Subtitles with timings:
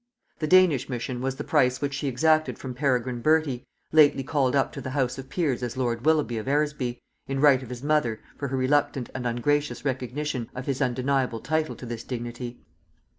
[0.39, 4.71] The Danish mission was the price which she exacted from Peregrine Bertie, lately called up
[4.73, 8.19] to the house of peers as lord Willoughby of Eresby in right of his mother,
[8.35, 12.63] for her reluctant and ungracious recognition of his undeniable title to this dignity.